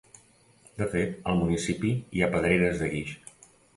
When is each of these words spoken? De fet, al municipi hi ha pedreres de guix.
De 0.81 0.87
fet, 0.93 1.13
al 1.33 1.37
municipi 1.41 1.91
hi 2.17 2.25
ha 2.25 2.31
pedreres 2.37 2.81
de 2.85 2.89
guix. 2.95 3.13